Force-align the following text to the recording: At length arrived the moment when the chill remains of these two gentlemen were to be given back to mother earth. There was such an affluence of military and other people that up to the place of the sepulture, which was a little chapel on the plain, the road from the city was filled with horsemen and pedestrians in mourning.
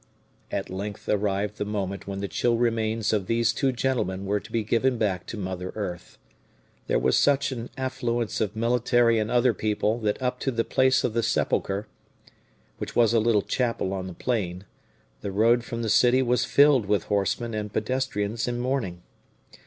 At 0.49 0.71
length 0.71 1.07
arrived 1.07 1.57
the 1.59 1.63
moment 1.63 2.07
when 2.07 2.21
the 2.21 2.27
chill 2.27 2.57
remains 2.57 3.13
of 3.13 3.27
these 3.27 3.53
two 3.53 3.71
gentlemen 3.71 4.25
were 4.25 4.39
to 4.39 4.51
be 4.51 4.63
given 4.63 4.97
back 4.97 5.27
to 5.27 5.37
mother 5.37 5.71
earth. 5.75 6.17
There 6.87 6.97
was 6.97 7.15
such 7.15 7.51
an 7.51 7.69
affluence 7.77 8.41
of 8.41 8.55
military 8.55 9.19
and 9.19 9.29
other 9.29 9.53
people 9.53 9.99
that 9.99 10.19
up 10.19 10.39
to 10.39 10.49
the 10.49 10.63
place 10.63 11.03
of 11.03 11.13
the 11.13 11.21
sepulture, 11.21 11.85
which 12.79 12.95
was 12.95 13.13
a 13.13 13.19
little 13.19 13.43
chapel 13.43 13.93
on 13.93 14.07
the 14.07 14.15
plain, 14.15 14.65
the 15.21 15.31
road 15.31 15.63
from 15.63 15.83
the 15.83 15.87
city 15.87 16.23
was 16.23 16.45
filled 16.45 16.87
with 16.87 17.03
horsemen 17.03 17.53
and 17.53 17.71
pedestrians 17.71 18.47
in 18.47 18.59
mourning. 18.59 19.03